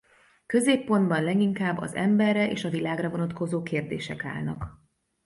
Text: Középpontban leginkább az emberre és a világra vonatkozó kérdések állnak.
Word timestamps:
Középpontban 0.45 1.23
leginkább 1.23 1.77
az 1.77 1.95
emberre 1.95 2.49
és 2.49 2.63
a 2.63 2.69
világra 2.69 3.09
vonatkozó 3.09 3.63
kérdések 3.63 4.25
állnak. 4.25 4.81